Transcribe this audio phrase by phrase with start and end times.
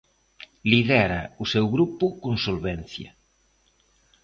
[0.71, 3.09] Lidera o seu grupo con solvencia.